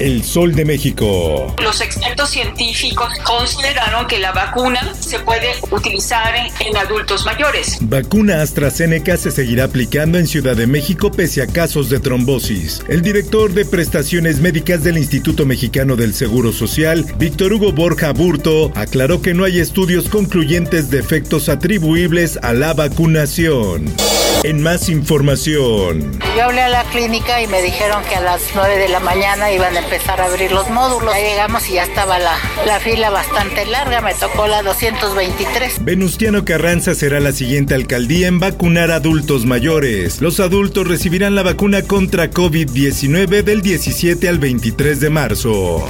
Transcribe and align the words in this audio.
El 0.00 0.24
Sol 0.24 0.54
de 0.54 0.64
México. 0.64 1.54
Los 1.62 1.80
expertos 1.80 2.30
científicos 2.30 3.12
consideraron 3.22 4.06
que 4.08 4.18
la 4.18 4.32
vacuna 4.32 4.92
se 4.98 5.20
puede 5.20 5.52
utilizar 5.70 6.34
en, 6.34 6.76
adultos 6.76 7.24
mayores. 7.24 7.78
Vacuna 7.80 8.42
AstraZeneca 8.42 9.16
se 9.16 9.30
seguirá 9.30 9.64
aplicando 9.64 10.18
en 10.18 10.26
Ciudad 10.26 10.56
de 10.56 10.66
México 10.66 11.12
pese 11.12 11.42
a 11.42 11.46
casos 11.46 11.90
de 11.90 12.00
trombosis. 12.00 12.82
El 12.88 13.02
director 13.02 13.52
de 13.52 13.64
prestaciones 13.64 14.40
médicas 14.40 14.82
del 14.82 14.98
Instituto 14.98 15.46
Mexicano 15.46 15.94
del 15.94 16.12
Seguro 16.12 16.52
Social, 16.52 17.06
Víctor 17.16 17.52
Hugo 17.52 17.72
Borja 17.72 18.12
Burto, 18.12 18.72
aclaró 18.74 19.22
que 19.22 19.32
no 19.32 19.44
hay 19.44 19.60
estudios 19.60 20.08
concluyentes 20.08 20.90
de 20.90 20.98
efectos 20.98 21.48
atribuibles 21.48 22.38
a 22.42 22.52
la 22.52 22.74
vacunación. 22.74 23.94
En 24.42 24.60
más 24.62 24.90
información. 24.90 26.20
Yo 26.36 26.44
hablé 26.44 26.60
a 26.60 26.68
la 26.68 26.84
clínica 26.84 27.40
y 27.40 27.46
me 27.46 27.62
dijeron 27.62 28.02
que 28.04 28.16
a 28.16 28.20
las 28.20 28.42
9 28.54 28.76
de 28.76 28.88
la 28.88 29.00
mañana 29.00 29.50
iban 29.50 29.74
a 29.74 29.83
empezar 29.84 30.20
a 30.20 30.26
abrir 30.26 30.52
los 30.52 30.68
módulos. 30.70 31.14
Ya 31.14 31.20
llegamos 31.20 31.68
y 31.68 31.74
ya 31.74 31.84
estaba 31.84 32.18
la, 32.18 32.36
la 32.66 32.80
fila 32.80 33.10
bastante 33.10 33.66
larga, 33.66 34.00
me 34.00 34.14
tocó 34.14 34.46
la 34.46 34.62
223. 34.62 35.84
Venustiano 35.84 36.44
Carranza 36.44 36.94
será 36.94 37.20
la 37.20 37.32
siguiente 37.32 37.74
alcaldía 37.74 38.28
en 38.28 38.40
vacunar 38.40 38.90
adultos 38.90 39.44
mayores. 39.44 40.20
Los 40.20 40.40
adultos 40.40 40.88
recibirán 40.88 41.34
la 41.34 41.42
vacuna 41.42 41.82
contra 41.82 42.30
COVID-19 42.30 43.42
del 43.42 43.62
17 43.62 44.28
al 44.28 44.38
23 44.38 45.00
de 45.00 45.10
marzo. 45.10 45.84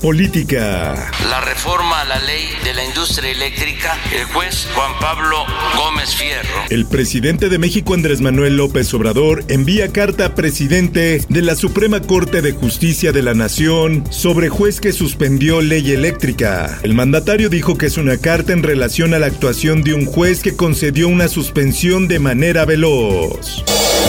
Política. 0.00 1.10
La 1.28 1.40
reforma 1.40 2.02
a 2.02 2.04
la 2.04 2.18
ley 2.20 2.48
de 2.64 2.74
la 2.74 2.84
industria 2.84 3.30
eléctrica, 3.30 3.98
el 4.14 4.24
juez 4.26 4.68
Juan 4.74 4.92
Pablo 5.00 5.44
Gómez 5.76 6.14
Fierro. 6.14 6.64
El 6.70 6.86
presidente 6.86 7.48
de 7.48 7.58
México 7.58 7.94
Andrés 7.94 8.20
Manuel 8.20 8.56
López 8.56 8.92
Obrador 8.94 9.44
envía 9.48 9.92
carta 9.92 10.26
a 10.26 10.34
presidente 10.34 11.20
de 11.28 11.42
la 11.42 11.56
Suprema 11.56 12.00
Corte 12.00 12.42
de 12.42 12.52
Justicia 12.52 13.12
de 13.12 13.22
la 13.22 13.34
Nación 13.34 14.04
sobre 14.10 14.48
juez 14.48 14.80
que 14.80 14.92
suspendió 14.92 15.60
ley 15.60 15.90
eléctrica. 15.90 16.78
El 16.82 16.94
mandatario 16.94 17.48
dijo 17.48 17.76
que 17.76 17.86
es 17.86 17.96
una 17.96 18.18
carta 18.18 18.52
en 18.52 18.62
relación 18.62 19.14
a 19.14 19.18
la 19.18 19.26
actuación 19.26 19.82
de 19.82 19.94
un 19.94 20.06
juez 20.06 20.42
que 20.42 20.56
concedió 20.56 21.08
una 21.08 21.28
suspensión 21.28 22.06
de 22.06 22.18
manera 22.18 22.64
veloz. 22.64 23.64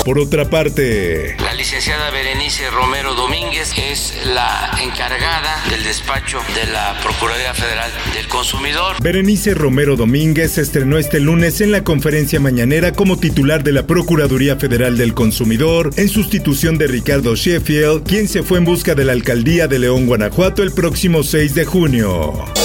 Por 0.05 0.19
otra 0.19 0.49
parte, 0.49 1.35
La 1.39 1.53
licenciada 1.53 2.09
Berenice 2.11 2.69
Romero 2.69 3.13
Domínguez 3.13 3.73
es 3.77 4.13
la 4.25 4.71
encargada 4.81 5.63
del 5.69 5.83
despacho 5.83 6.39
de 6.55 6.71
la 6.71 6.97
Procuraduría 7.03 7.53
Federal 7.53 7.91
del 8.13 8.27
Consumidor. 8.27 8.95
Berenice 9.01 9.53
Romero 9.53 9.95
Domínguez 9.95 10.53
se 10.53 10.61
estrenó 10.61 10.97
este 10.97 11.19
lunes 11.19 11.61
en 11.61 11.71
la 11.71 11.83
conferencia 11.83 12.39
mañanera 12.39 12.93
como 12.93 13.17
titular 13.17 13.63
de 13.63 13.73
la 13.73 13.85
Procuraduría 13.85 14.55
Federal 14.55 14.97
del 14.97 15.13
Consumidor 15.13 15.91
en 15.97 16.09
sustitución 16.09 16.77
de 16.77 16.87
Ricardo 16.87 17.35
Sheffield, 17.35 18.03
quien 18.03 18.27
se 18.27 18.43
fue 18.43 18.59
en 18.59 18.65
busca 18.65 18.95
de 18.95 19.05
la 19.05 19.13
alcaldía 19.13 19.67
de 19.67 19.79
León, 19.79 20.05
Guanajuato 20.05 20.63
el 20.63 20.71
próximo 20.71 21.23
6 21.23 21.53
de 21.53 21.65
junio. 21.65 22.56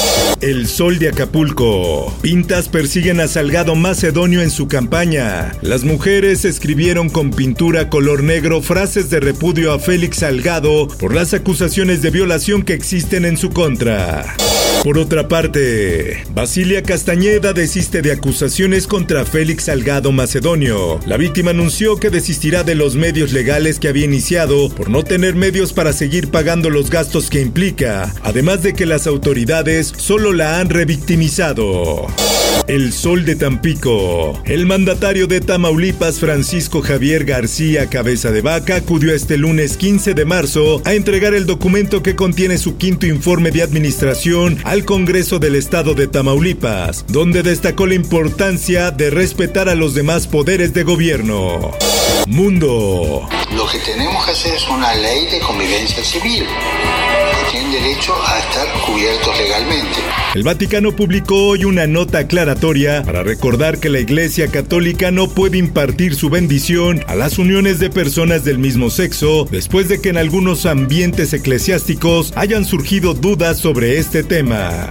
El 0.43 0.67
Sol 0.67 0.99
de 0.99 1.09
Acapulco. 1.09 2.13
Pintas 2.21 2.69
persiguen 2.69 3.21
a 3.21 3.29
Salgado 3.29 3.77
Macedonio 3.77 4.43
en 4.43 4.51
su 4.51 4.67
campaña. 4.67 5.53
Las 5.63 5.85
mujeres 5.85 6.45
escribieron 6.45 7.11
con 7.11 7.31
pintura 7.31 7.89
color 7.89 8.25
negro 8.25 8.61
frases 8.61 9.09
de 9.09 9.21
repudio 9.21 9.73
a 9.73 9.79
Félix 9.79 10.17
Salgado 10.17 10.89
por 10.99 11.15
las 11.15 11.33
acusaciones 11.33 12.03
de 12.03 12.11
violación 12.11 12.65
que 12.65 12.75
existen 12.75 13.25
en 13.25 13.37
su 13.37 13.51
contra. 13.51 14.35
Por 14.83 14.99
otra 14.99 15.29
parte, 15.29 16.25
Basilia 16.35 16.83
Castañeda 16.83 17.53
desiste 17.53 18.03
de 18.03 18.11
acusaciones 18.11 18.89
contra 18.89 19.25
Félix 19.25 19.67
Salgado 19.67 20.11
Macedonio. 20.11 20.99
La 21.07 21.17
víctima 21.17 21.53
anunció 21.53 21.99
que 21.99 22.11
desistirá 22.11 22.65
de 22.65 22.75
los 22.75 22.97
medios 22.97 23.33
legales 23.33 23.79
que 23.79 23.87
había 23.87 24.07
iniciado 24.07 24.71
por 24.71 24.91
no 24.91 25.05
tener 25.05 25.37
medios 25.37 25.73
para 25.73 25.93
seguir 25.93 26.33
pagando 26.33 26.69
los 26.69 26.91
gastos 26.91 27.31
que 27.31 27.41
implica, 27.41 28.13
además 28.25 28.65
de 28.65 28.75
que 28.75 28.85
las 28.85 29.07
autoridades 29.07 29.93
solo 29.97 30.32
la 30.33 30.61
han 30.61 30.69
revictimizado. 30.69 32.07
El 32.69 32.93
Sol 32.93 33.25
de 33.25 33.35
Tampico. 33.35 34.41
El 34.45 34.67
mandatario 34.67 35.27
de 35.27 35.41
Tamaulipas, 35.41 36.21
Francisco 36.21 36.81
Javier 36.81 37.25
García 37.25 37.89
Cabeza 37.89 38.31
de 38.31 38.41
Vaca, 38.41 38.77
acudió 38.77 39.15
este 39.15 39.37
lunes 39.37 39.77
15 39.77 40.15
de 40.15 40.25
marzo 40.25 40.81
a 40.85 40.95
entregar 40.95 41.35
el 41.35 41.47
documento 41.47 42.03
que 42.03 42.15
contiene 42.15 42.59
su 42.59 42.77
quinto 42.77 43.07
informe 43.07 43.51
de 43.51 43.63
administración 43.63 44.59
al 44.65 44.85
Congreso 44.85 45.39
del 45.39 45.57
Estado 45.57 45.95
de 45.95 46.07
Tamaulipas, 46.07 47.05
donde 47.09 47.43
destacó 47.43 47.87
la 47.87 47.95
importancia 47.95 48.91
de 48.91 49.11
respetar 49.11 49.69
a 49.69 49.75
los 49.75 49.95
demás 49.95 50.27
poderes 50.27 50.73
de 50.73 50.85
gobierno. 50.85 51.73
Mundo. 52.29 53.29
Lo 53.57 53.67
que 53.67 53.79
tenemos 53.81 54.25
que 54.25 54.31
hacer 54.31 54.55
es 54.55 54.69
una 54.69 54.95
ley 54.95 55.27
de 55.27 55.41
convivencia 55.41 56.05
civil. 56.05 56.47
El 60.35 60.43
Vaticano 60.43 60.93
publicó 60.97 61.49
hoy 61.49 61.65
una 61.65 61.87
nota 61.87 62.21
aclaratoria 62.21 63.03
para 63.03 63.23
recordar 63.23 63.79
que 63.79 63.91
la 63.91 64.01
Iglesia 64.01 64.49
Católica 64.49 65.11
no 65.11 65.29
puede 65.29 65.59
impartir 65.59 66.15
su 66.15 66.31
bendición 66.31 67.05
a 67.09 67.15
las 67.15 67.39
uniones 67.39 67.79
de 67.79 67.91
personas 67.91 68.45
del 68.45 68.59
mismo 68.59 68.89
sexo 68.89 69.47
después 69.51 69.89
de 69.89 70.01
que 70.01 70.09
en 70.09 70.17
algunos 70.17 70.65
ambientes 70.65 71.35
eclesiásticos 71.35 72.33
hayan 72.37 72.65
surgido 72.65 73.13
dudas 73.13 73.59
sobre 73.59 73.99
este 73.99 74.23
tema. 74.23 74.91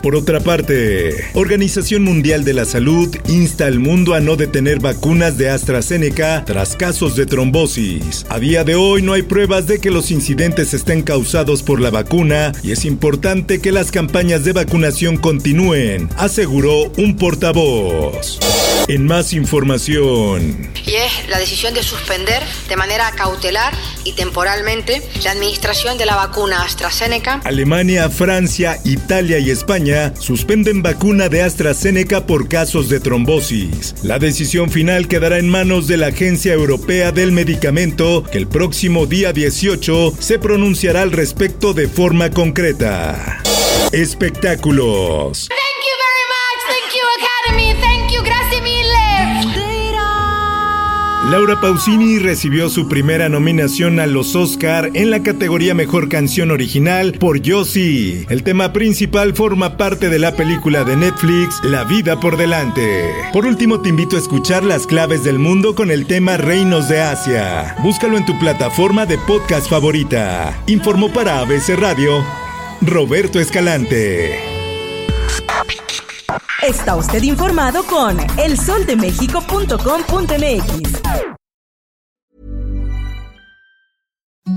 Por 0.00 0.16
otra 0.16 0.40
parte, 0.40 1.24
Organización 1.34 2.02
Mundial 2.02 2.44
de 2.44 2.54
la 2.54 2.64
Salud 2.64 3.14
insta 3.28 3.66
al 3.66 3.78
mundo 3.78 4.14
a 4.14 4.20
no 4.20 4.36
detener 4.36 4.80
vacunas 4.80 5.38
de 5.38 5.50
AstraZeneca 5.50 6.44
tras 6.44 6.76
casos 6.76 7.16
de 7.16 7.26
trombosis. 7.26 8.26
A 8.28 8.38
día 8.38 8.64
de 8.64 8.74
hoy 8.74 9.02
no 9.02 9.12
hay 9.12 9.22
pruebas 9.22 9.66
de 9.66 9.78
que 9.78 9.90
los 9.90 10.10
incidentes 10.10 10.74
estén 10.74 11.02
causados 11.02 11.62
por 11.62 11.80
la 11.80 11.90
vacuna 11.90 12.52
y 12.62 12.72
es 12.72 12.84
importante 12.84 13.60
que 13.60 13.72
las 13.72 13.90
campañas 13.90 14.44
de 14.44 14.52
vacunación 14.52 15.16
continúen, 15.16 16.08
aseguró 16.16 16.92
un 16.96 17.16
portavoz. 17.16 18.38
En 18.88 19.06
más 19.06 19.32
información, 19.32 20.70
y 20.84 20.94
es 20.96 21.28
la 21.28 21.38
decisión 21.38 21.72
de 21.72 21.84
suspender 21.84 22.42
de 22.68 22.76
manera 22.76 23.12
cautelar 23.12 23.72
y 24.04 24.12
temporalmente 24.14 25.00
la 25.22 25.30
administración 25.30 25.98
de 25.98 26.06
la 26.06 26.16
vacuna 26.16 26.62
AstraZeneca 26.62 27.40
Alemania, 27.44 28.10
Francia, 28.10 28.80
Italia 28.84 29.38
y 29.38 29.50
España 29.50 30.12
suspenden 30.18 30.82
vacuna 30.82 31.28
de 31.28 31.42
AstraZeneca 31.42 32.26
por 32.26 32.48
casos 32.48 32.88
de 32.88 32.98
trombosis. 32.98 33.94
La 34.02 34.18
decisión 34.18 34.68
final 34.68 35.06
quedará 35.06 35.38
en 35.38 35.48
manos 35.48 35.86
de 35.86 35.96
la 35.96 36.08
Agencia 36.08 36.52
Europea 36.52 37.12
del 37.12 37.30
Medicamento, 37.30 38.24
que 38.24 38.38
el 38.38 38.48
próximo 38.48 39.06
día 39.06 39.32
18 39.32 40.14
se 40.18 40.38
pronunciará 40.40 41.02
al 41.02 41.12
respecto 41.12 41.72
de 41.72 41.86
forma 41.86 42.30
concreta. 42.30 43.40
Espectáculos. 43.92 45.48
Laura 51.32 51.58
Pausini 51.62 52.18
recibió 52.18 52.68
su 52.68 52.88
primera 52.88 53.30
nominación 53.30 54.00
a 54.00 54.06
los 54.06 54.36
Oscar 54.36 54.90
en 54.92 55.10
la 55.10 55.22
categoría 55.22 55.72
Mejor 55.72 56.10
Canción 56.10 56.50
Original 56.50 57.14
por 57.14 57.40
Yo 57.40 57.64
Sí. 57.64 58.26
El 58.28 58.42
tema 58.42 58.74
principal 58.74 59.34
forma 59.34 59.78
parte 59.78 60.10
de 60.10 60.18
la 60.18 60.36
película 60.36 60.84
de 60.84 60.94
Netflix 60.94 61.64
La 61.64 61.84
vida 61.84 62.20
por 62.20 62.36
delante. 62.36 63.10
Por 63.32 63.46
último 63.46 63.80
te 63.80 63.88
invito 63.88 64.16
a 64.16 64.18
escuchar 64.18 64.62
las 64.62 64.86
claves 64.86 65.24
del 65.24 65.38
mundo 65.38 65.74
con 65.74 65.90
el 65.90 66.04
tema 66.04 66.36
Reinos 66.36 66.90
de 66.90 67.00
Asia. 67.00 67.76
Búscalo 67.82 68.18
en 68.18 68.26
tu 68.26 68.38
plataforma 68.38 69.06
de 69.06 69.16
podcast 69.16 69.70
favorita. 69.70 70.62
Informó 70.66 71.14
para 71.14 71.40
ABC 71.40 71.78
Radio 71.78 72.22
Roberto 72.82 73.40
Escalante. 73.40 74.61
Está 76.62 76.94
usted 76.94 77.24
informado 77.24 77.82
con 77.84 78.18
elsoldemexico.com.mx. 78.38 81.02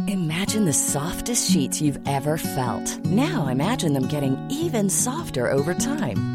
Imagine 0.07 0.66
the 0.66 0.74
softest 0.74 1.50
sheets 1.50 1.81
you've 1.81 2.00
ever 2.07 2.38
felt. 2.38 3.04
Now 3.06 3.48
imagine 3.48 3.94
them 3.94 4.07
getting 4.07 4.38
even 4.52 4.90
softer 4.90 5.52
over 5.52 5.74
time. 5.74 6.35